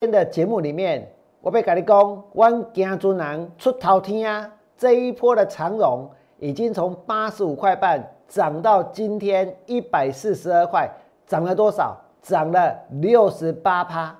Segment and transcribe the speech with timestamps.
[0.00, 4.48] 今天的节目里面，我被跟你讲，我惊尊人出头天啊！
[4.76, 10.88] 这一波的长荣已经从八十五块半涨到今天一百四十二块，
[11.26, 11.96] 涨了多少？
[12.22, 14.16] 涨了六十八趴。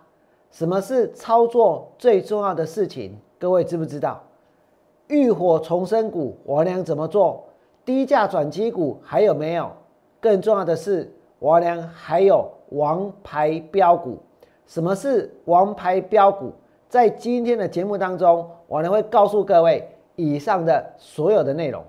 [0.51, 3.17] 什么是操作最重要的事情？
[3.38, 4.21] 各位知不知道？
[5.06, 7.45] 浴火重生股，我娘怎么做？
[7.85, 9.71] 低价转机股还有没有？
[10.19, 14.19] 更重要的是，我娘还有王牌标股。
[14.69, 16.52] 什么是王牌标股？
[16.91, 21.82] 在今天的节目当中，我娘会告诉各位以上的所有的内容。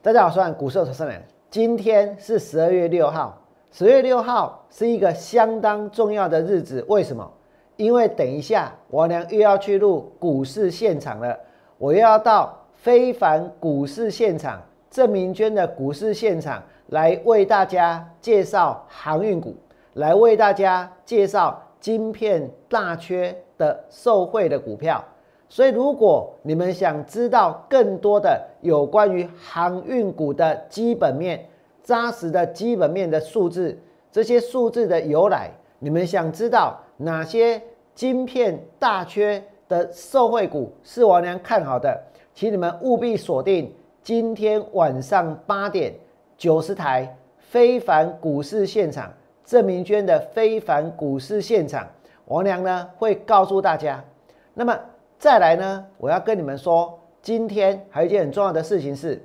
[0.00, 1.22] 大家好，我是股市投资人。
[1.50, 3.38] 今天是十二月六号，
[3.70, 6.82] 十月六号是一个相当重要的日子。
[6.88, 7.30] 为什么？
[7.76, 11.38] 因为等一下我娘又要去录股市现场了，
[11.76, 19.56] 我又要到非凡股市现场郑明娟的股市现场来为大家介绍航运股，
[19.94, 25.04] 来为大家介绍晶片大缺的受惠的股票。
[25.48, 31.44] 所以，如果你们想知道更多的有关于航运股的基本面、
[31.82, 33.76] 扎实的基本面的数字，
[34.12, 37.60] 这些数字的由来，你们想知道哪些
[37.96, 42.00] 晶片大缺的受惠股是我娘看好的，
[42.36, 45.94] 请你们务必锁定今天晚上八点
[46.36, 49.10] 九十台非凡股市现场，
[49.42, 51.88] 郑明娟的非凡股市现场，
[52.26, 54.04] 王娘呢会告诉大家。
[54.52, 54.78] 那么。
[55.18, 59.18] 再来呢，我要跟你们说，今天还有一件很重要的事情是，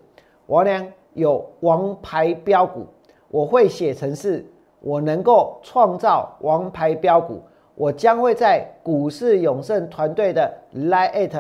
[0.46, 2.88] 王良有王牌标股，
[3.28, 4.46] 我会写成是，
[4.80, 7.42] 我能够创造王牌标股，
[7.76, 11.36] 我将会在股市永盛团队的 Line it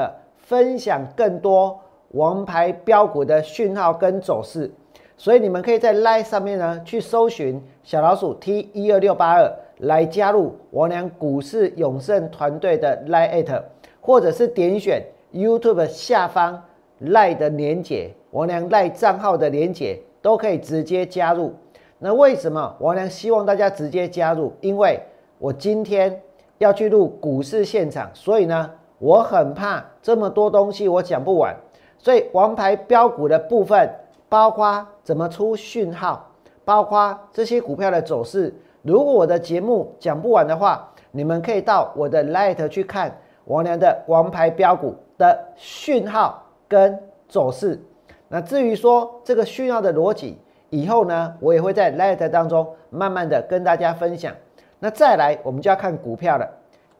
[0.51, 4.69] 分享更多王牌标股的讯号跟走势，
[5.15, 13.63] 所以你们可以在 Line 上面呢去搜寻小老鼠 T 一二六八二来加入王良股市永盛团队的 Line。
[14.01, 16.61] 或者是点选 YouTube 下方
[16.97, 21.53] 赖的连接，王良赖账号的连接都可以直接加入。
[21.99, 24.51] 那为什么王良希望大家直接加入？
[24.59, 24.99] 因为
[25.37, 26.19] 我今天
[26.57, 31.55] 要去录股市现场，所以呢，我很怕这么多东西我讲不完。
[31.97, 33.89] 所以王牌标股的部分，
[34.27, 36.29] 包括怎么出讯号，
[36.65, 38.53] 包括这些股票的走势。
[38.81, 43.15] 如果我的节目讲不完的话，你们可以到我的 Light 去看。
[43.45, 46.97] 王良的王牌标股的讯号跟
[47.27, 47.81] 走势，
[48.29, 50.37] 那至于说这个讯号的逻辑，
[50.69, 54.31] 以后呢，我也会在 Light 当中慢慢的跟大家分享。
[54.77, 56.47] 那再来，我们就要看股票了。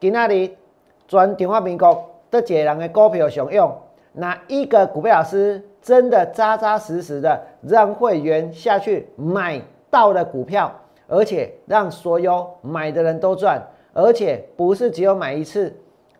[0.00, 0.58] 给那里
[1.06, 3.72] 转电话民工的解人的股票熊用，
[4.14, 9.60] 哪一个股票老师真的扎扎实实的让会员下去买
[9.90, 10.72] 到了股票，
[11.06, 15.72] 而且让所有买的人都赚，而且不是只有买一次。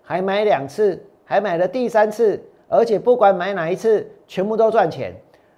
[0.05, 5.15] 还买两次，还买了第三次，而且不管买哪一次，全部都赚钱。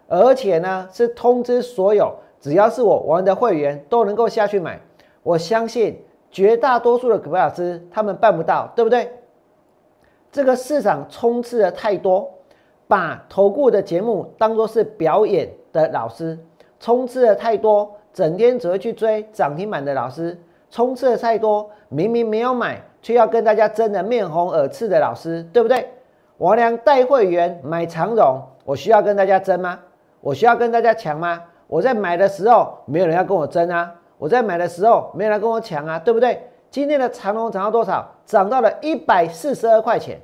[0.06, 4.78] 而且呢，是通知所有只要是我玩的会员都能够下去买。
[5.22, 5.98] 我相信
[6.30, 9.10] 绝大多数的股票老师他们办不到，对不对？
[10.34, 12.28] 这个市场充斥的太多，
[12.88, 16.36] 把投顾的节目当做是表演的老师，
[16.80, 20.36] 充斥的太多，整天只会去追涨停板的老师，
[20.72, 22.82] 充斥的太多，明明没有买。
[23.00, 25.86] 却要跟大家争得面红耳赤的老师，对不对？
[26.38, 29.78] 王良带会员买长荣，我需要跟大家争吗？
[30.20, 31.40] 我需要跟大家抢吗？
[31.68, 33.94] 我在买的时候，没有人要跟我争啊！
[34.18, 36.42] 我在买的时候，没有人跟我抢啊，对不对？
[36.74, 38.04] 今天的长龙涨到多少？
[38.26, 40.20] 涨到了一百四十二块钱，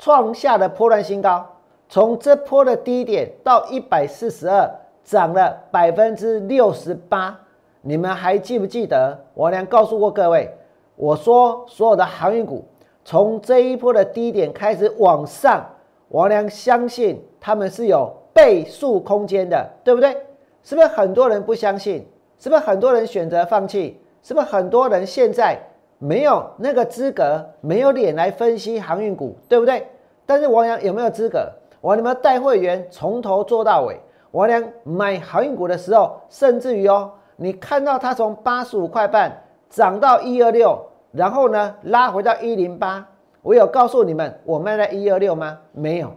[0.00, 1.46] 创下的波段新高。
[1.88, 4.68] 从这波的低点到一百四十二，
[5.04, 7.38] 涨了百分之六十八。
[7.82, 10.52] 你们还记不记得王良告诉过各位？
[10.96, 12.64] 我说，所有的航运股
[13.04, 15.64] 从这一波的低点开始往上，
[16.08, 20.16] 王良相信他们是有倍数空间的，对不对？
[20.64, 22.04] 是不是很多人不相信？
[22.40, 23.99] 是不是很多人选择放弃？
[24.22, 25.58] 是不是很多人现在
[25.98, 29.86] 没有那个资格、没有脸来分析航运股，对不对？
[30.26, 31.50] 但是王良有没有资格？
[31.80, 33.98] 我你们带会员从头做到尾，
[34.32, 40.86] 王良买航运股的时候，甚至于哦，你看到它从八十五块半涨到一二六。
[41.12, 43.04] 然后呢，拉回到一零八，
[43.42, 45.58] 我有告诉你们我卖在一二六吗？
[45.72, 46.12] 没有。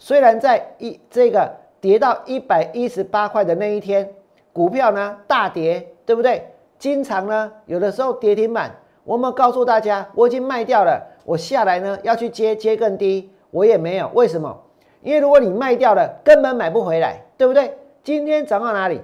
[0.00, 1.48] 虽然在一这个
[1.80, 4.12] 跌到一百一十八块的那一天，
[4.52, 6.51] 股票呢大跌，对不对？
[6.82, 8.74] 经常呢有的时候跌停板，
[9.04, 14.10] 我们告诉大家我已经卖掉了，我下来呢要去接接更低，我也没有。
[14.14, 14.60] 为什么？
[15.00, 17.78] 因为如果你卖掉了，根本买不回来，对不对？
[18.02, 19.00] 今天涨到哪里？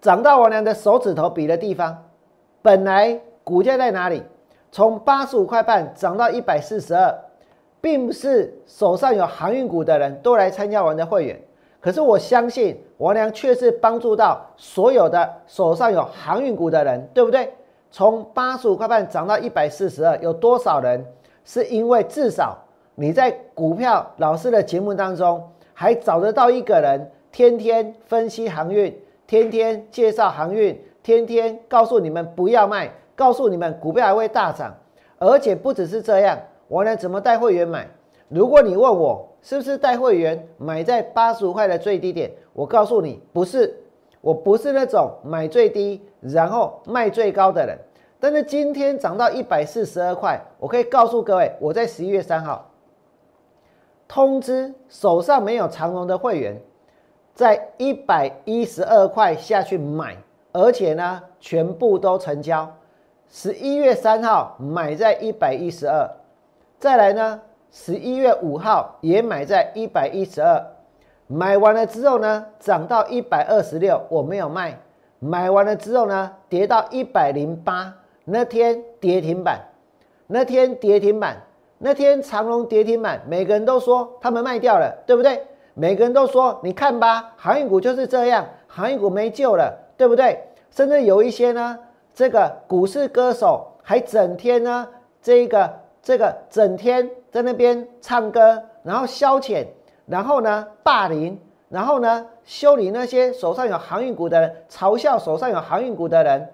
[0.00, 2.04] 涨到我娘的手指头比的地方。
[2.62, 4.22] 本来股价在哪里？
[4.70, 7.12] 从八十五块半涨到一百四十二，
[7.80, 11.36] 并不是手上有航运股的人都来参加我们的会员。
[11.84, 17.52] 可是我相信，王良却是帮助到所有的手上有航运股的人，对不对？
[17.90, 21.04] 从八十五块半涨到一百四十二，有多少人
[21.44, 22.56] 是因为至少
[22.94, 34.74] 你在股票老师的节目当中还找得到一个人，天天分析航运，天天介绍航运，天天告诉你们不要卖，告诉你们股票还会大涨，
[35.18, 36.38] 而且不只是这样，
[36.68, 37.86] 王良怎么带会员买？
[38.30, 43.78] 如果你问我是不是带会员买在八十五块的最低点，我告诉你不是，
[44.22, 47.78] 我不是那种买最低然后卖最高的人。
[48.18, 52.70] 但是今天涨到一百四十二块，我可以告诉各位，我在十一月三号
[54.08, 56.58] 通知手上没有长龙的会员，
[57.34, 60.16] 在一百一十二块下去买，
[60.52, 62.74] 而且呢全部都成交。
[63.28, 66.08] 十一月三号买在一百一十二，
[66.78, 67.42] 再来呢？
[67.76, 70.64] 十一月五号也买在一百一十二，
[71.26, 74.78] 买完了之后呢，涨到一百二十六，我没有卖。
[75.18, 77.92] 买完了之后呢，跌到一百零八，
[78.26, 79.58] 那天跌停板，
[80.28, 81.42] 那天跌停板，
[81.78, 85.42] 那天长隆跌停板，每个人都说他们卖掉了，对不对？
[85.74, 90.38] 每个人都说，你看吧，航运股就是这样，航运股没救了，对不对？
[90.70, 91.76] 甚至有一些呢，
[92.14, 94.86] 这个股市歌手还整天呢，
[95.20, 97.10] 这个这个整天。
[97.34, 99.66] 在那边唱歌，然后消遣，
[100.06, 101.36] 然后呢霸凌，
[101.68, 106.48] 然后呢修理那些手上有航运股的人，嘲笑手上有航运股的人。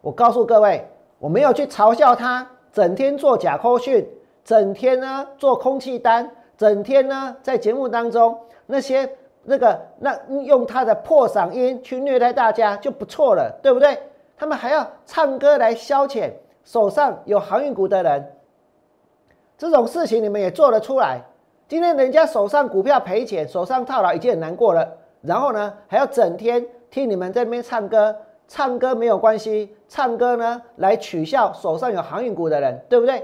[0.00, 0.88] 我告诉各位，
[1.18, 4.08] 我没有去嘲笑他，整天做假扣讯，
[4.44, 9.10] 整天呢做空气单，整天呢在节目当中那些
[9.42, 13.98] 那个那用他的破嗓音去虐待大家就不错了，对不对？
[14.36, 16.30] 他们还要唱歌来消遣
[16.62, 18.32] 手上有航运股的人。
[19.60, 21.20] 这种事情你们也做得出来？
[21.68, 24.88] 今天人家手上股票赔钱，手上套牢已经很难过了，
[25.20, 28.16] 然后呢还要整天听你们在那边唱歌，
[28.48, 33.22] 唱歌没有关系，唱歌呢来取笑手上有航运股的人，对不对？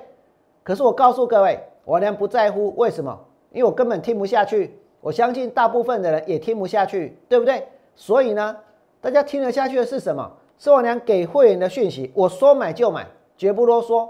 [0.63, 3.19] 可是我告诉各位，我娘不在乎，为什么？
[3.51, 7.67] 因为我根本听不下去，我相信大部分的人也听不下去，对不对？
[7.95, 8.55] 所以呢，
[9.01, 10.31] 大家听得下去的是什么？
[10.59, 13.07] 是我娘给会员的讯息，我说买就买，
[13.39, 14.07] 绝不啰嗦。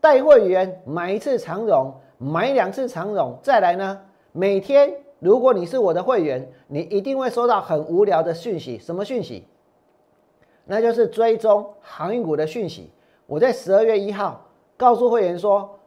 [0.00, 4.00] 带会员买一次长融，买两次长融，再来呢？
[4.32, 8.78] 每天如果你是我的会员，你一定会收到很无聊的讯息。
[8.78, 9.46] 什么讯息？
[10.64, 12.90] 那就是追踪航运股的讯息。
[13.26, 15.78] 我在十二月一号告诉会员说，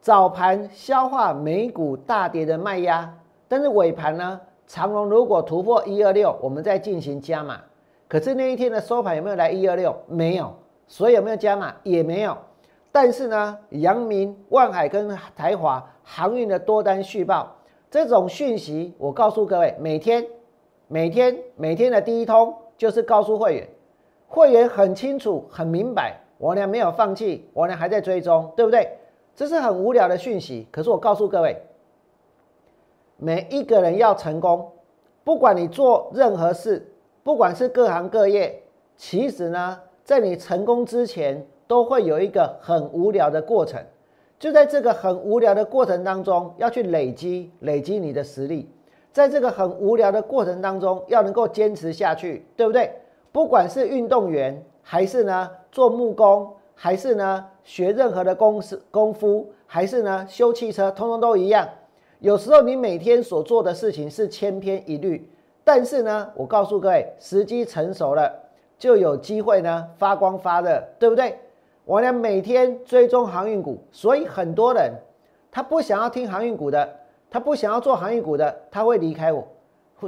[0.00, 3.12] 早盘消化美股大跌的卖压，
[3.48, 7.60] 但是尾盘呢，长荣如果突破一二六，我们再进行加码。
[8.08, 9.96] 可是那一天的收盘有没有来一二六？
[10.06, 10.54] 没有，
[10.86, 11.74] 所以有没有加码？
[11.82, 12.36] 也没有。
[12.96, 15.06] 但是呢，阳明、万海跟
[15.36, 17.54] 台华航运的多单续报
[17.90, 20.26] 这种讯息，我告诉各位，每天、
[20.88, 23.68] 每天、每天的第一通就是告诉会员，
[24.26, 28.90] 会员很清楚、很明白，我俩没有放弃，我俩还在追踪，对不对？
[29.34, 31.54] 这是很无聊的讯息，可是我告诉各位，
[33.18, 34.72] 每一个人要成功，
[35.22, 36.90] 不管你做任何事，
[37.22, 38.62] 不管是各行各业，
[38.96, 41.46] 其实呢，在你成功之前。
[41.66, 43.82] 都会有一个很无聊的过程，
[44.38, 48.68] 就在这个很无聊的过程当中，要去累积累积你的实力，
[49.12, 52.92] 在这个很无聊的过程当中，要能够坚持下去，对不对？
[53.32, 61.68] 不管是运动员，还是呢做木工，还是呢学任何的公司功夫，还是呢修汽车，通通都一样。
[62.20, 65.28] 有时候你每天所做的事情是千篇一律，
[65.64, 68.32] 但是呢，我告诉各位，时机成熟了，
[68.78, 71.38] 就有机会呢发光发热，对不对？
[71.86, 74.92] 我呢每天追踪航运股，所以很多人
[75.52, 76.86] 他不想要听航运股的，
[77.30, 79.46] 他不想要做航运股的，他会离开我。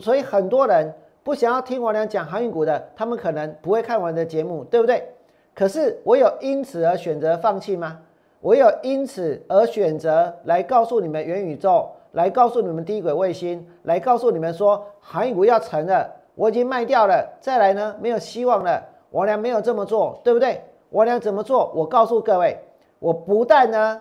[0.00, 0.92] 所以很多人
[1.23, 5.08] 不想要听我俩讲航运股的，他们可能不会看我的节目，对不对？
[5.54, 8.00] 可是我有因此而选择放弃吗？
[8.40, 18.85] 我有因此而选择来告诉你们元宇宙，来告诉你们低轨卫星，来告诉你们说航运股要沉了，我已经卖掉了，再来呢没有希望了。
[19.11, 20.61] 我俩没有这么做，对不对？
[20.90, 21.71] 我俩怎么做？
[21.75, 22.59] 我告诉各位，
[22.99, 24.00] 我不但呢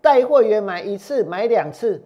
[0.00, 2.02] 带会员买一次、买两次，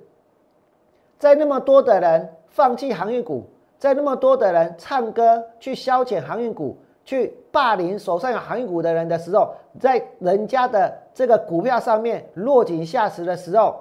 [1.19, 3.49] 在那么多的人放弃航运股，
[3.79, 13.81] 在那么多的人唱歌去消遣航运股、去霸凌手上有航运股的人的时候，在人家的这个股票上面落井下石的时候，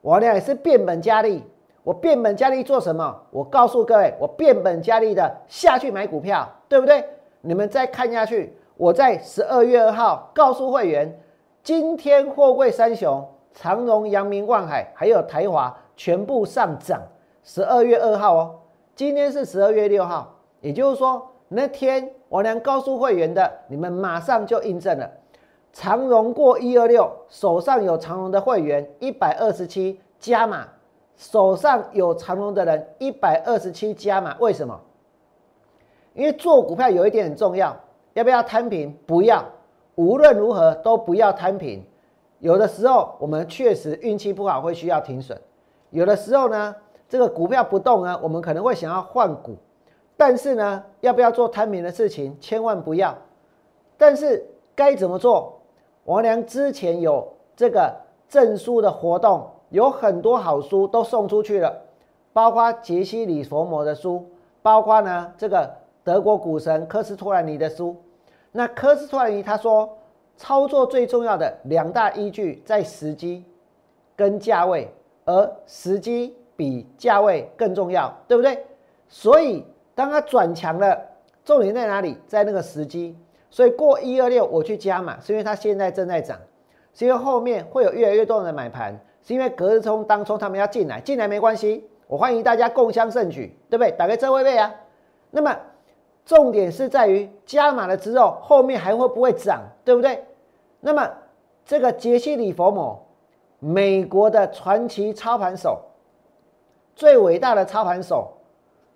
[0.00, 1.42] 我俩也是变本加厉。
[1.82, 3.14] 我变本加厉做什么？
[3.30, 7.04] 我告诉各位，我变本加厉的下去买股票，对不对？
[7.42, 11.20] 你们再看下去，我在十二月二号告诉会员，
[11.62, 17.00] 今天货柜三雄长荣、阳明、万海还有台华全部上涨。
[17.44, 18.54] 十二月二号哦，
[18.96, 25.10] 今天是十二月六号，也就是说那天我娘告诉会员的，你们马上就印证了。
[25.72, 30.66] 长荣过一二六，手上有长荣的会员一百二十七加码。
[31.16, 34.80] 手上有长荣的人，一百二十七加码，为什么？
[36.12, 37.76] 因为做股票有一点很重要，
[38.14, 38.96] 要不要摊平？
[39.06, 39.44] 不要，
[39.94, 41.84] 无论如何都不要摊平。
[42.38, 45.36] 有的时候我们确实运气不好，会需要停损；
[45.90, 46.74] 有的时候呢，
[47.08, 49.56] 这个股票不动呢，我们可能会想要换股。
[50.16, 52.36] 但是呢，要不要做摊平的事情？
[52.40, 53.16] 千万不要。
[53.96, 55.60] 但是该怎么做？
[56.04, 57.94] 王良之前有这个
[58.28, 59.50] 证书的活动。
[59.70, 61.76] 有很多好书都送出去了，
[62.32, 64.24] 包括杰西·里佛摩的书，
[64.62, 65.68] 包括呢这个
[66.04, 67.96] 德国股神科斯托兰尼的书。
[68.52, 69.98] 那科斯托兰尼他说，
[70.36, 73.42] 操作最重要的两大依据在时机
[74.14, 74.88] 跟价位，
[75.24, 78.64] 而时机比价位更重要，对不对？
[79.08, 81.00] 所以当它转强了，
[81.44, 82.18] 重点在哪里？
[82.28, 83.16] 在那个时机。
[83.50, 86.38] 所以过一二六我去加码，是因为它现在正在涨，
[86.92, 88.94] 是因为后面会有越来越多人买盘。
[89.22, 93.90] 是因为隔日冲、当冲他们要进来，进来没关系，我欢迎大家共襄盛举，对不对？
[93.92, 94.70] 打开车位位啊。
[95.30, 95.56] 那么
[96.24, 100.24] 重点是在于加码了之后，后面还会不会涨，对不对？
[100.80, 101.10] 那么
[101.64, 103.06] 这个杰西·里佛摩，
[103.58, 105.80] 美国的传奇操盘手，
[106.94, 108.32] 最伟大的操盘手。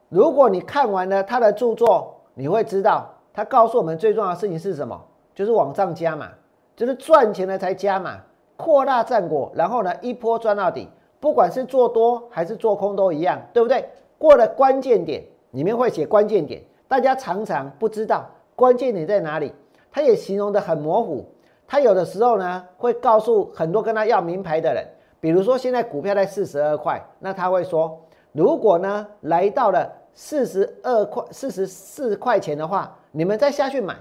[0.08, 4.98] 如果你看完了他的著作，你会知道他告诉我们最重要的事情是什么，
[5.34, 6.30] 就是往上加码，
[6.74, 8.20] 就是赚钱了才加码。
[8.56, 10.88] 扩大战果，然后呢，一波赚到底，
[11.20, 13.88] 不管是做多还是做空都一样，对不对？
[14.18, 18.26] 过了关键点，里面会写关键点，大家常常不知道
[18.56, 19.54] 关键点在哪里，
[19.92, 21.24] 他也形容的很模糊。
[21.66, 24.84] 他有的时候呢，会告诉很多跟他要名牌的人，
[25.20, 28.00] 比如说现在股票在四十二块，那他会说，
[28.32, 33.94] 如果呢来到了四十二块、四十四块钱的话，你们再下去买。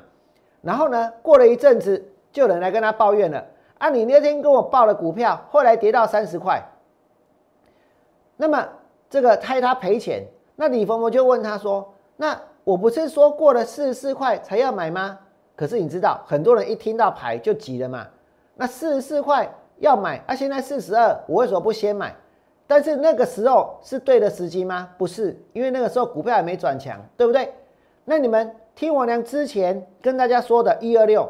[0.62, 3.46] 然后呢，过了一阵子，就有人来跟他抱怨了。
[3.78, 6.64] 啊，你那天跟我报了股票，后来跌到三十块，
[8.38, 8.68] 那么
[9.10, 10.26] 这个害他赔钱，
[10.56, 15.18] 那李峰峰就问他说：“那我不是说过了四十四块才要买吗？
[15.56, 18.06] 可是你知道，很多人一听到牌就急了嘛。
[18.56, 22.14] 那四十四块要买，啊，现在四十二，我为什么不先买？
[22.68, 24.90] 但是那个时候是对的时机吗？
[24.98, 27.54] 不是，因为那个时候股票还没转强，对不对？
[28.04, 31.26] 那你们听我娘之前跟大家说的一二六，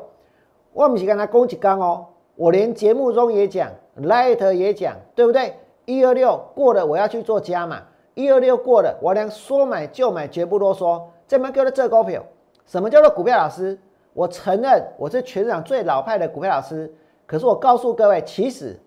[0.74, 3.70] 我不是跟他攻击刚哦。”我连节目中也讲
[4.01, 5.56] ，Light 也讲，对不对？
[5.86, 7.84] 一二六过了，我要去做加码。
[8.15, 11.00] 一二六过了，我连说买就买，绝不啰嗦。
[11.27, 12.24] 这门叫做这股票，
[12.65, 13.77] 什么叫做股票老师？
[14.13, 16.91] 我承认我是全场最老派的股票老师。
[17.25, 18.79] 可是我告诉各位，其实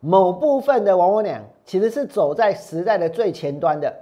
[0.00, 3.92] 某部分的王文良其实是走在时代的最前端的。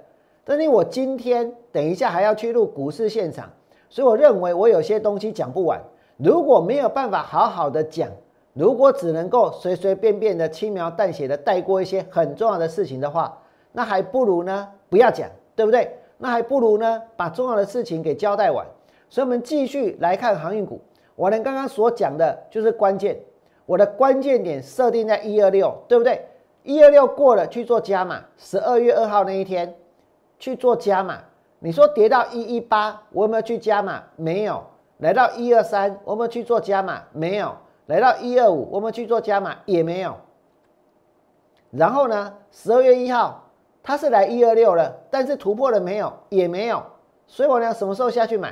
[0.43, 3.49] 但是我今天等一下还要去录股市现场，
[3.89, 5.81] 所以我认为我有些东西讲不完。
[6.17, 8.09] 如果没有办法好好的讲，
[8.53, 13.41] 如果只能够随随便便的轻描淡写的带过一些很重要的事情的话，
[13.71, 15.97] 那还不如呢不要讲，对不对？
[16.17, 18.65] 那还不如呢把重要的事情给交代完。
[19.09, 20.81] 所以，我们继续来看航运股。
[21.15, 23.17] 我连刚刚所讲的就是关键，
[23.65, 26.25] 我的关键点设定在一二六，对不对？
[26.63, 29.75] 一二六过了去做加码，十二月二号那一天
[30.39, 31.19] 去做加码。
[31.59, 34.03] 你说跌到一一八，我有没有去加码？
[34.15, 34.63] 没有。
[34.97, 37.55] 来到一二三，我们去做加码没有？
[37.85, 40.15] 来到一二五，我们去做加码也没有。
[41.71, 43.44] 然后呢，十二月一号，
[43.85, 46.11] 它是来一二六了，但是突破了没有？
[46.29, 46.81] 也没有。
[47.27, 48.51] 所以我呢，什么时候下去买？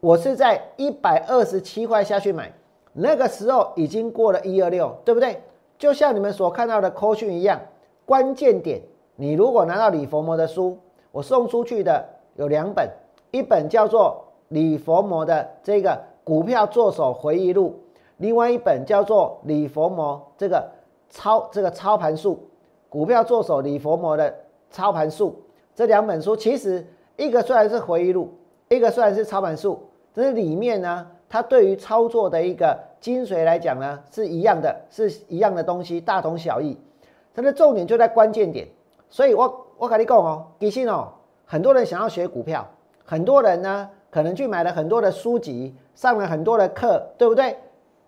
[0.00, 2.50] 我是在一百二十七块下去买，
[2.94, 5.42] 那个时候已经过了一二六，对不对？
[5.76, 7.60] 就像你们所看到的扣讯一样，
[8.06, 8.80] 关键点，
[9.16, 10.78] 你如果拿到李佛摩的书，
[11.12, 12.88] 我送出去的有两本，
[13.30, 14.24] 一本叫做。
[14.50, 17.78] 李佛摩的这个股票作手回忆录，
[18.16, 20.68] 另外一本叫做李佛摩这个
[21.08, 22.48] 操这个操盘术，
[22.90, 24.34] 股票做手李佛摩的
[24.70, 25.40] 操盘术，
[25.74, 28.28] 这两本书其实一个虽然是回忆录，
[28.68, 29.80] 一个虽然是操盘术，
[30.12, 36.76] 但是里面呢，它对于操作的一个精髓来讲呢，是一样的，是一样的东西，大同小异。
[37.34, 38.68] 它的重点就在关键点，
[39.08, 41.08] 所以我我跟你讲哦，其实哦，
[41.46, 42.68] 很多人想要学股票，
[43.06, 43.88] 很多人呢。
[44.12, 47.56] 可能去买了很多的书籍，上了很多的课，对不对？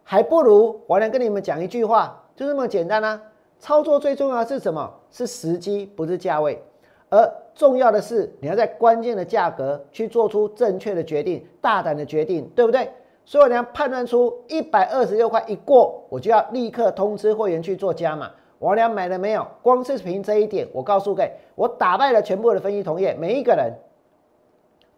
[0.02, 3.22] 还不如我能跟你们讲一句话，就这么简单啊！
[3.62, 4.92] 操作最重要的是什么？
[5.08, 6.60] 是时机，不是价位。
[7.08, 12.90] 而重要的是，你要在关键的价格去做出正确的决定，大胆的决定，对不对？
[13.24, 18.28] 所以你要判断出一百二十六块一过，我就要立刻通知会员去做加码。
[18.58, 19.46] 我俩买了没有？
[19.62, 23.72] 光是凭这一点，我告诉各位，我打败了全部的分析同业，每一个人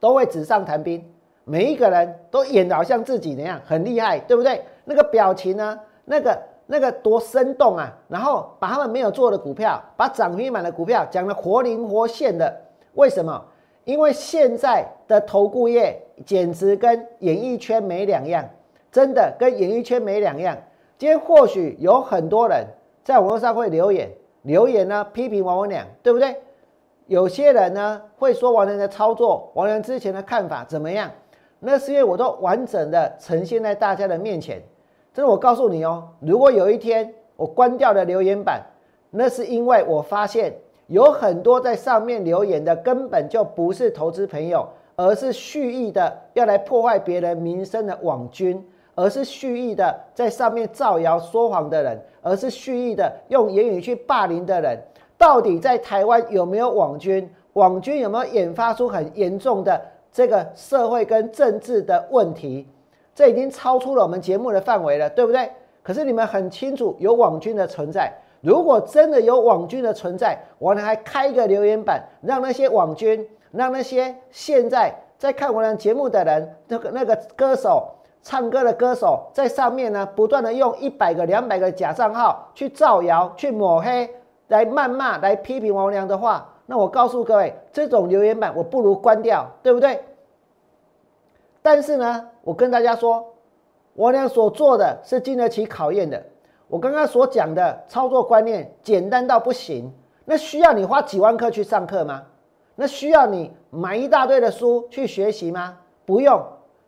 [0.00, 1.04] 都会纸上谈兵，
[1.44, 4.64] 每一个人都演的好像自己那样很厉害，对不对？
[4.86, 5.78] 那个表情呢？
[6.06, 6.53] 那个。
[6.66, 7.92] 那个多生动啊！
[8.08, 12.54] 然后把他们没有做的股票，把涨停板的股票讲的活灵活现的。
[12.94, 13.44] 为什么？
[13.84, 18.42] 因为现在的投顾业简直跟演艺圈没两样，
[18.90, 20.56] 真的跟演艺圈没两样。
[20.96, 22.64] 今天或许有很多人
[23.02, 24.08] 在网络上会留言，
[24.42, 26.34] 留言呢批评王文良，对不对？
[27.08, 31.10] 有些人呢会说王良的操作，王良之前的看法怎么样？
[31.60, 34.62] 那是因为我都完整的呈现在大家的面前。
[35.14, 38.60] 这是我告诉你哦，如果有一天我关掉了留言板，
[39.10, 40.52] 那是因为我发现
[40.88, 48.60] 有很多在上面留言的根本就不是投资朋友，而是蓄意的要来破坏别人名声的网军，
[48.96, 54.76] 而是蓄意的在上面造谣说谎的人，而是蓄意的用言语去霸凌的人。
[55.16, 57.30] 到底在台湾有没有网军？
[57.52, 59.80] 网军有没有引发出很严重的
[60.10, 62.66] 这个社会跟政治的问题？
[63.14, 65.50] 这已经超出了我们节目的范围了，对不对？
[65.82, 68.12] 可是你们很清楚有网军的存在。
[68.40, 77.88] 如果真的有网军的存在，我呢还开一个留言板，让那些网军，让那些现在在看我的节目的人，那个那个歌手
[78.22, 84.08] 唱歌的歌手，在上面呢不断的用一百个、两百个假账号去造谣、去抹黑、
[84.48, 90.02] 来谩骂、来批评王良的话，那我告诉各位，这种留言板我不如关掉，对不对？
[91.64, 93.24] 但是呢，我跟大家说，
[93.94, 96.22] 我俩所做的是经得起考验的。
[96.68, 99.90] 我刚刚所讲的操作观念简单到不行，
[100.26, 102.22] 那需要你花几万课去上课吗？
[102.74, 105.78] 那需要你买一大堆的书去学习吗？
[106.04, 106.38] 不用，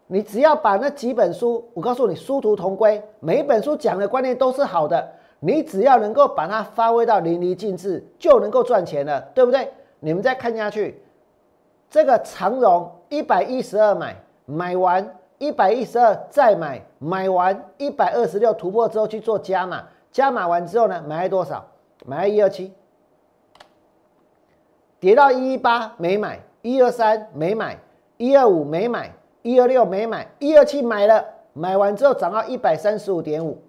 [0.09, 5.11] 你只要把那几本书，我告诉你殊途同归，每一本书讲的观念都是好的，
[5.41, 9.73] 你只要能够把它发挥到淋漓尽致，就能够赚钱了，对不对？
[10.01, 11.03] 你们再看下去，
[11.89, 14.15] 这个长荣一百一十二买。
[14.47, 21.67] 买完一百一十二再买，买完一百二十六突破之后去做加码，加码完之后呢，买多少？
[22.07, 22.73] 买一二七，
[25.01, 27.77] 跌到一一八没买，一二三没买，
[28.17, 33.61] 一二五没买，一二六没买，一二七买了，买完之后涨到一百三十五点五，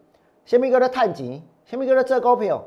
[0.46, 2.64] 下面叫做探钱，下面叫做这股票，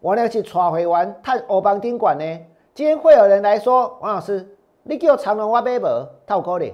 [0.00, 2.40] 我俩去抓回完探欧邦宾馆呢。
[2.74, 6.08] 今天会有人来说，王老师，你叫长隆我买无？
[6.26, 6.68] 套可能。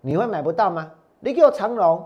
[0.00, 0.90] 你会买不到吗？
[1.20, 2.04] 你给我长隆，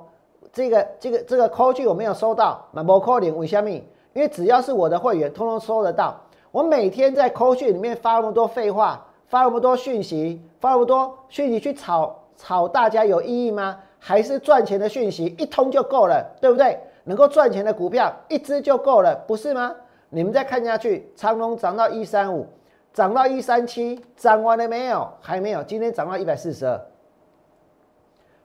[0.52, 3.86] 这个这个这个扣据我没有收到，买不扣零为虾米？
[4.12, 6.20] 因为只要是我的会员，通通收得到。
[6.50, 13.78] 我每天在扣据里面发那么多废话，发那么多讯息，发那么多讯息去炒炒大家有意义吗？
[13.98, 16.78] 还是赚钱的讯息一通就够了，对不对？
[17.04, 19.74] 能够赚钱的股票一只就够了，不是吗？
[20.10, 22.46] 你们再看下去，长隆涨到一三五，
[22.92, 25.08] 涨到一三七，涨完了没有？
[25.20, 26.80] 还没有，今天涨到一百四十二。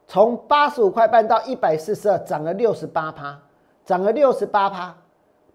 [0.09, 3.39] 从八十五块半到一百四十二，涨了六十八趴，
[3.85, 4.95] 涨了六十八趴。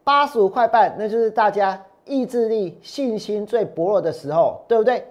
[0.04, 5.04] 八十五块半，那就是大家意志力、信心最薄弱的时候，对不对？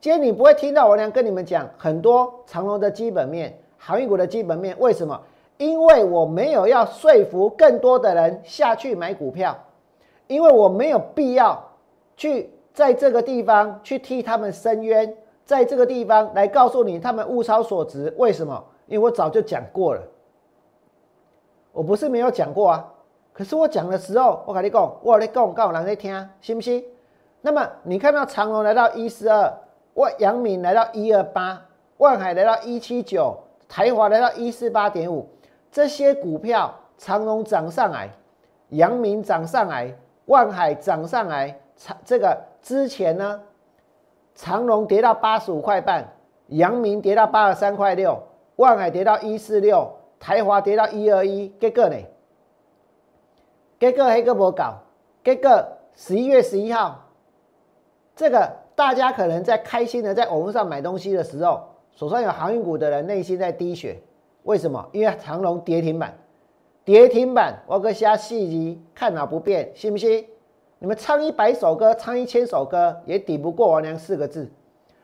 [0.00, 4.74] 今天你不会听到我娘跟你们讲很多长隆的基本面、航运股的基本面。
[4.78, 5.20] 为什么？
[5.58, 9.54] 因为我没有要说服更多的人下去买股票，
[10.28, 11.62] 因为我没有必要
[12.16, 18.14] 去在这个地方去替他们伸冤，在这个地方来告诉你他们物超所值。
[18.16, 18.64] 为什么？
[18.88, 20.02] 因为我早就讲过了，
[21.72, 22.92] 我不是没有讲过啊。
[23.32, 26.84] 可是我讲的时候，我跟你讲，我跟你讲，有人在听，信不信？
[27.40, 29.52] 那么你看到长隆来到一四二，
[29.94, 31.62] 万阳明来到一二八，
[31.98, 35.28] 万海来到一七九，台华来到一四八点五，
[35.70, 38.10] 这些股票长隆涨上来，
[38.70, 43.40] 阳明涨上来，万海涨上来，长这个之前呢，
[44.34, 46.04] 长隆跌到八十五块半，
[46.48, 48.20] 阳明跌到八十三块六。
[48.58, 51.96] 万海跌到一四六，台华跌到一二一，结果呢？
[53.78, 54.74] 结果黑哥无搞，
[55.22, 57.06] 结果十一月十一号，
[58.16, 63.96] 这个大家可能在开心的在网络上买东西的时候，手上有航运股的人内心在滴血。
[64.42, 64.88] 为什么？
[64.90, 66.18] 因为长隆跌停板，
[66.84, 70.26] 跌停板，我哥下细节看哪不变，信不信？
[70.80, 74.50] 你们唱一百首歌，唱一千首歌，也抵不过王娘四个字。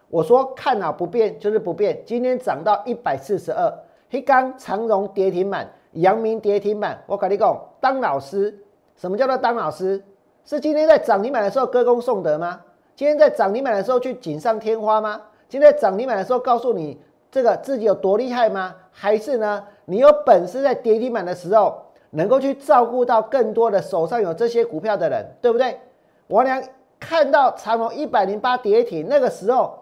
[0.09, 3.73] 我说看哪不变就是不变，今天涨到一百四十二，
[4.11, 7.03] 黑钢长荣跌停板，阳明跌停板。
[7.07, 8.57] 我跟你讲，当老师，
[8.97, 10.03] 什么叫做当老师？
[10.45, 12.61] 是今天在涨停板的时候歌功颂德吗？
[12.95, 15.21] 今天在涨停板的时候去锦上添花吗？
[15.49, 18.75] 今天在涨停板的时候告诉你这个自己有多厉害吗？
[18.93, 25.81] 还是呢，你有本事在跌停板的时候能够去照顾到更多的手上有这些股票的人，对不对？
[26.27, 26.63] 我俩
[27.01, 29.79] 看到长隆一百零八跌停那个时候，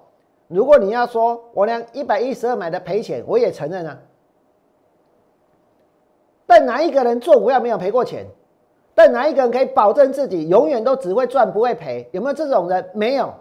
[0.52, 3.98] 如果你要说王良一百一十二买的赔钱，我也承认啊。
[6.46, 8.26] 但哪一个人做股票没有赔过钱？
[8.94, 12.06] 但哪一个人可以保证自己永远都只会赚不会赔？
[12.12, 12.90] 有没有这种人？
[12.92, 13.32] 没有。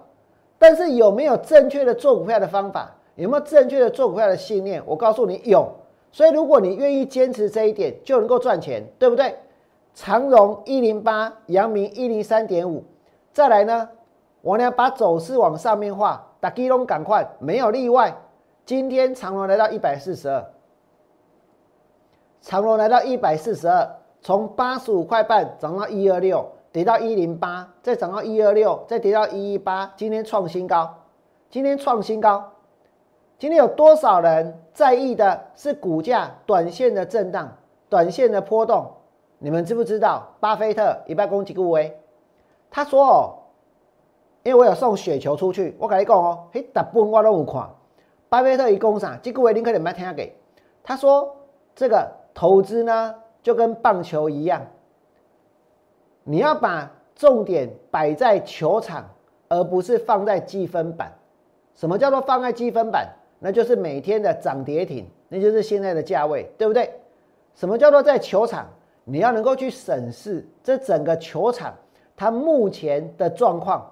[0.58, 2.96] 但是有没有正确的做股票的方法？
[3.16, 4.82] 有没有正确的做股票的信念？
[4.86, 5.70] 我告诉你有。
[6.14, 9.36] 所以如果你愿意坚持这一点，就能够赚钱，对不对？
[9.94, 12.84] 长荣一零八，阳明一零三点五。
[13.34, 13.90] 再来呢，
[14.42, 18.14] 我呢把走势往上面画，打基隆赶快，没有例外。
[18.66, 20.44] 今天长荣来到一百四十二。
[22.42, 23.88] 长隆来到一百四十二，
[24.22, 30.92] 从八十五块半涨到一二六，跌到一零八，再涨到一二六，再跌到一一八，今天创新高，
[31.52, 32.52] 今天创新高。
[33.38, 37.56] 今天有多少人在意的是股价短线的震荡、
[37.88, 38.92] 短线的波动？
[39.38, 40.28] 你们知不知道？
[40.40, 42.00] 巴菲特一百公几个位？
[42.72, 43.34] 他说哦，
[44.44, 47.70] 因为我有送雪球出去，我跟你讲哦，嘿，大部分我都有看。
[48.30, 49.18] 巴菲特一讲啥？
[49.22, 50.36] 这个位你可能没听给。
[50.84, 51.36] 他说
[51.76, 52.20] 这个。
[52.34, 54.66] 投资呢，就跟棒球一样，
[56.24, 59.06] 你要把重点摆在球场，
[59.50, 61.12] 而不是放在积分板。
[61.76, 63.06] 什么叫做放在积分板？
[63.38, 66.90] 那就是每天的涨跌停，那就是现在的价位，对不对？
[67.54, 68.66] 什么叫做在球场？
[69.04, 71.76] 你要能够去审视这整个球场
[72.16, 73.86] 它目前的状况，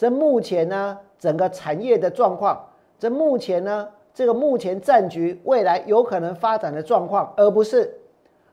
[0.00, 2.58] 这目前呢整个产业的状况，
[2.98, 3.86] 这目前呢。
[4.14, 7.94] 这个目前战局未来有可能发展的状况，而不是，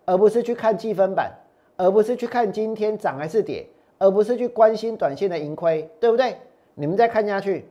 [0.06, 1.34] 而不是去看积分板，
[1.78, 6.38] 而不是去看今天涨还是跌，而不是去关心短线的盈亏，对不对？
[6.76, 7.68] 你们再看下去，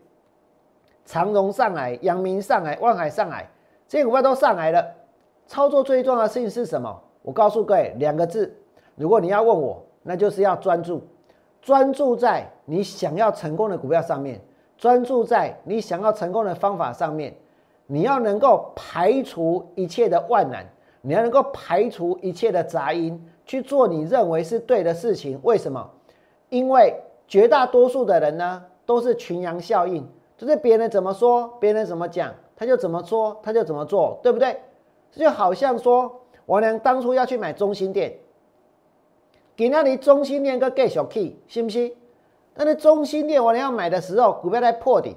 [1.05, 3.49] 长荣上来，阳明上来，万海上来，
[3.87, 4.85] 这些股票都上来了。
[5.47, 7.01] 操作最重要的事情是什么？
[7.23, 8.53] 我告诉各位两个字，
[8.97, 11.01] 如果你要问我，那就是要专注，
[11.63, 14.41] 专注在你想要成功的股票上面，
[14.77, 17.35] 专注在你想要成功的方法上面。
[17.87, 20.67] 你要能够排除一切的万难，
[21.03, 25.39] 你要能够排除一切的杂音，去做你认为是对的事情。
[25.45, 25.89] 为什么？
[26.49, 26.95] 因为
[27.29, 30.05] 绝大多数的人呢，都是群羊效应，
[30.37, 34.61] 就是别人怎么说，别人怎么讲，他就怎么说，他就怎么做，对不对？
[35.13, 38.17] 这就好像说，王良当初要去买中心店，
[39.55, 41.93] 给那里中心店个 get 小 key，信不信？
[42.57, 45.17] 那你中心店王良要买的时候，股票在破底，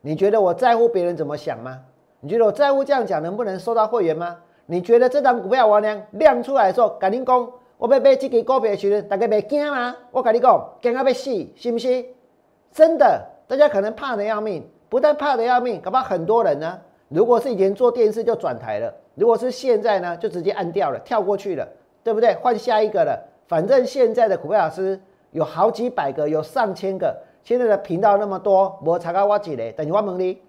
[0.00, 1.78] 你觉得我在乎别人怎么想吗？
[2.20, 4.36] 你觉得我在乎这样讲能不能收到会员吗？
[4.66, 9.96] 你觉得这张股票王娘亮出来的时候，赶紧讲，我要买这个股票时，大家别惊吗？
[10.10, 12.06] 我跟你讲，惊到要死，信不信？
[12.72, 21.66] 真的，大家可能怕的要命，不但怕的要命，恐怕很多人呢，如果是以前做电视就转台了，如果是现在呢，就直接按掉了，跳过去了，
[22.02, 22.34] 对不对？
[22.34, 23.18] 换下一个了。
[23.48, 25.00] 反正现在的股票老师
[25.32, 30.40] 有好几百个，有上千个，现在的频道那么多，我查到我几个，等于我问你。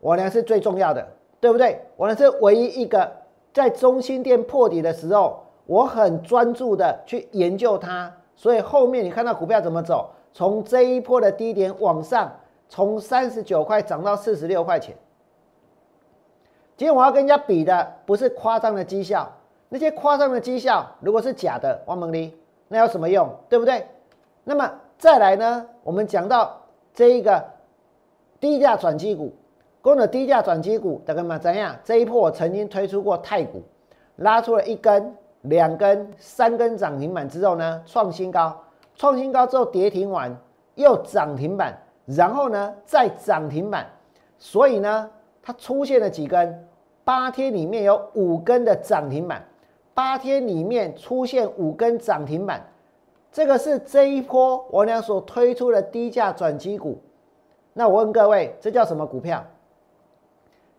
[0.00, 1.06] 我呢是最重要的，
[1.40, 1.80] 对不对？
[1.96, 3.10] 我呢是唯一一个
[3.52, 8.12] 在中心店破底的时候，我很专注的去研究它。
[8.36, 12.30] 所以后面你看到股票怎么走，从这一波的低点往上，
[12.68, 14.94] 从三十九块涨到四十六块钱。
[16.76, 19.30] 今天我要跟人家比的不是夸张的绩效，
[19.68, 22.36] 那些夸张的绩效如果是假的，王蒙利，
[22.68, 23.28] 那有什么用？
[23.48, 23.86] 对不对？
[24.44, 26.60] 那么再来呢，我们讲到
[26.92, 27.44] 这一个
[28.40, 29.34] 低价转机股。
[29.80, 31.76] 攻的低价转机股，大家们怎样？
[31.84, 33.62] 这一波我曾经推出过太股，
[34.16, 38.58] 拉出了一根、两根、三根涨停板之后呢，创新高，
[38.94, 40.34] 创新高之后跌停完
[40.76, 43.86] 又涨停板，然后呢再涨停板，
[44.38, 45.10] 所以呢
[45.42, 46.66] 它出现了几根？
[47.04, 49.44] 八天里面有五根的涨停板，
[49.94, 52.66] 八天里面出现五根涨停板，
[53.32, 57.00] 这个是这一波我俩所推出的低价转机股。
[57.72, 59.44] 那我问各位，这叫什么股票？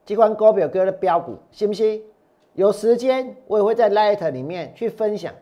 [0.03, 2.03] 机关高表哥的标股，信不信？
[2.53, 5.33] 有时间我也会在 Light 里面去分享，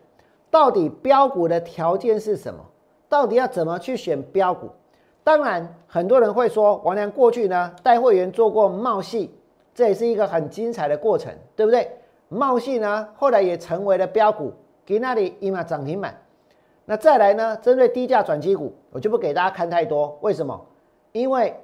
[0.49, 2.63] 到底标股的条件是什么？
[3.09, 4.69] 到底要怎么去选标股？
[5.23, 9.33] 当然，很多人会说，王良过去呢带会员做过茂系，
[9.75, 11.89] 这也是一个很精彩的过程，对不对？
[12.34, 14.54] 茂信呢后来也成为了标股，
[14.86, 16.15] 给那里一马涨停板。
[16.86, 20.17] 那再来呢，针对低价转机股，我就不给大家看太多。
[20.22, 20.60] 为什么？
[21.12, 21.56] 因为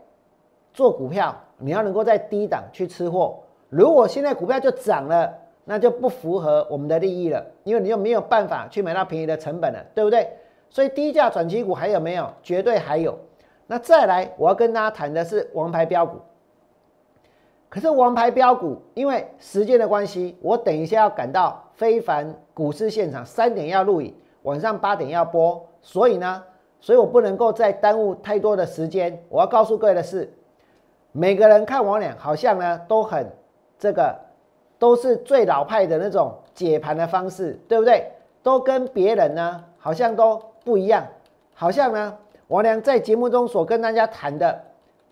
[0.74, 1.36] 做股票。
[1.62, 5.30] 你要能够在低档去吃货，如果现在股票就涨了，
[5.66, 10.30] 那就不符合我们的利益了，因为你又没有办法去买到便宜的成本了，对不对？
[10.70, 12.32] 所以低价转机股还有没有？
[12.42, 13.20] 绝对还有。
[13.68, 16.18] 那再来，我要跟大家谈的是王牌标股。
[17.70, 26.44] 可是王牌标股，因为时间的关系，我等一下要赶到非凡股市现场，三点要录影，晚上八点要播，所以呢，
[26.80, 29.24] 所以我不能够再耽误太多的时间。
[29.30, 30.34] 我要告诉各位的是，
[31.12, 33.32] 每个人看王两好像呢都很
[33.78, 34.18] 这个，
[34.80, 38.12] 都是最老派的那种解盘的方式，对不对？
[38.42, 41.06] 都跟别人呢好像都不一样，
[41.54, 44.60] 好像呢王良在节目中所跟大家谈的，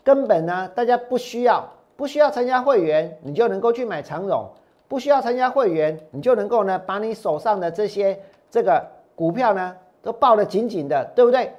[0.03, 1.63] 根本呢大家不需要。
[1.97, 4.45] 不需要参加会员，你就能够去买长荣；
[4.87, 8.17] 不需要参加会员，你就能够呢把你手上的这些
[8.49, 11.51] 这个股票呢都抱得紧紧的，对不对？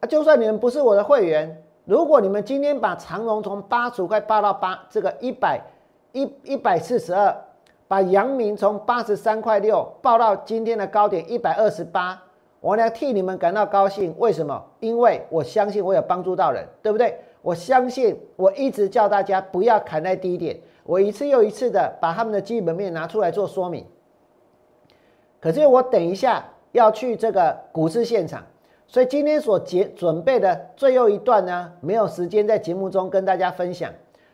[0.00, 5.58] 啊，就算你们不是我的会员，如果你们今天把长荣从八十五块抱到八这个一百
[6.12, 7.34] 一一百四十二，
[7.88, 12.22] 把阳明从八十三块六抱到今天的高点一百二十八，
[12.60, 14.14] 我呢替你们感到高兴。
[14.18, 14.62] 为什么？
[14.80, 17.18] 因为我相信我有帮助到人，对不对？
[17.46, 20.58] 我相信，我一直叫大家不要砍在低点。
[20.82, 23.86] 我一次又一次的把他们的基本面拿出来做说明。
[25.40, 28.42] 可是我等一下要去这个股市现场，
[28.88, 33.92] 所以今天所结准备的最后一段呢，没有时间在节目中跟大家分享。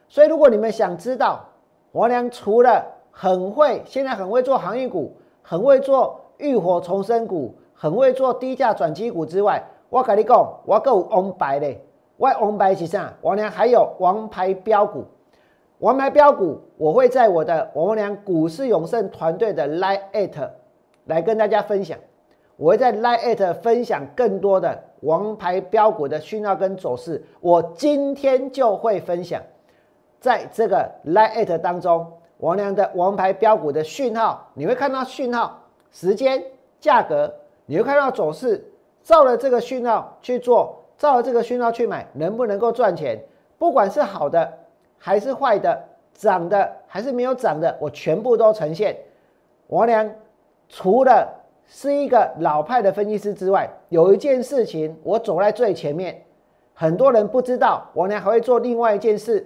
[0.08, 1.44] 所以如果你们想知道
[1.92, 11.76] 王良除了很会，现在很会做航运股，很会做浴火重生股，很会做低价转机股之外，我跟你讲，我够王牌的。
[12.22, 15.04] 外王牌旗上，王良还有王牌标股，
[15.78, 20.50] 王牌标股，我会在我的王良股市永胜团队的 Line at
[21.06, 21.98] 来跟大家分享。
[22.54, 27.20] 我会在 Line at 分享更多的王牌标股的讯号跟走势。
[27.40, 29.42] 我今天就会分享，
[30.20, 32.06] 在这个 Line at 当中，
[32.36, 36.40] 王良的王牌标股的讯号，你会看到讯号、时间、
[36.78, 37.34] 价格，
[37.66, 38.64] 你会看到走势，
[39.02, 40.78] 照了这个讯号去做。
[41.02, 43.20] 照这个讯号去买，能不能够赚钱？
[43.58, 44.56] 不管是好的
[44.96, 45.82] 还是坏的，
[46.14, 48.96] 涨的还是没有涨的，我全部都呈现。
[49.66, 50.08] 王良
[50.68, 51.28] 除了
[51.66, 56.22] 是一个老派的分析师之外，有一件事情我走在最前面，
[56.72, 59.44] 很多人不知道，王良还会做另外一件事。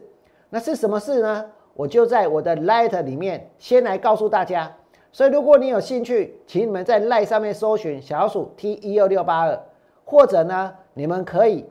[0.51, 1.47] 那是什么事呢？
[1.73, 4.71] 我就在我的 Light 里面先来告诉大家。
[5.11, 9.59] 所以如果你有兴趣，请你们在 Light 上面搜寻小鼠 T 一二六八二，
[10.05, 10.75] 或者呢？
[10.99, 11.63] 你们可以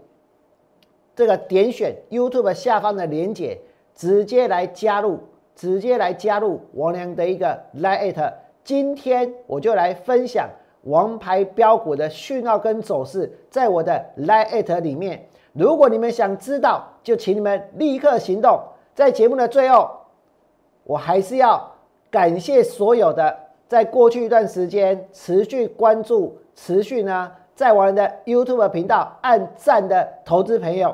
[1.16, 3.60] 这个点选 YouTube 下方的连接，
[3.96, 5.20] 直接来加入，
[5.56, 8.34] 直接来加入王良的一个 Lite。
[8.64, 10.48] 今天我就来分享
[10.84, 15.28] 王牌标股的讯号跟走势，在我的 Lite 里面。
[15.54, 18.62] 如果你们想知道，就请你们立刻行动。
[18.94, 19.90] 在节目的最后，
[20.84, 21.76] 我还是要
[22.12, 23.36] 感谢所有的
[23.68, 27.32] 在过去一段时间持续关注、持续呢。
[27.56, 30.94] 在我的 YouTube 频道按赞的投资朋友，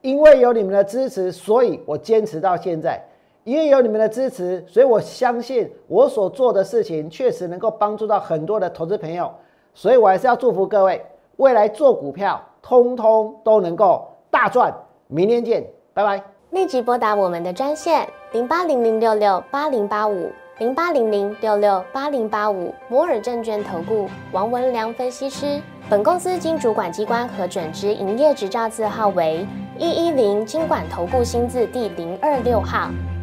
[0.00, 3.04] 因为有你们的支持，所以我坚持到现在。
[3.44, 9.32] 因为有你们的支持，所以我相信我所做的事情确实能够帮助到很多的投资朋友。
[9.74, 11.04] 所以我还是要祝福各位，
[11.36, 14.72] 未来做股票，通通都能够大赚。
[15.06, 16.22] 明天见，拜拜。
[16.50, 20.30] 立即拨打我们的专线零八零零六六八零八五。
[20.58, 29.46] 零八零零六六八零八五摩尔证券投顾王文良分析师，本公司经主管机关核准之营业执照字号为
[29.78, 32.90] 一一零金管投顾新字第零二六号。